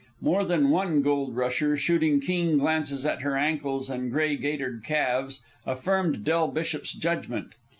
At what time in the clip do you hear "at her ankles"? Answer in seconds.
3.05-3.87